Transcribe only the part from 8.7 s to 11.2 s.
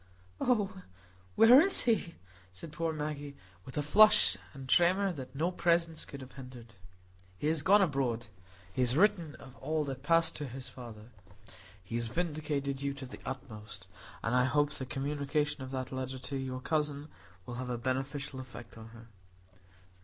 he has written of all that passed to his father.